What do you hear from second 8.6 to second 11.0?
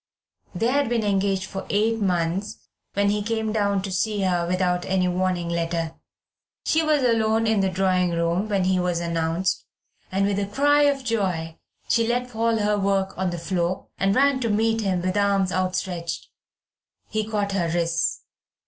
he was announced, and with a cry